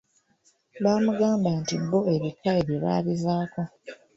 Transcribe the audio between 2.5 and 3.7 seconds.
ebyo baabivaako.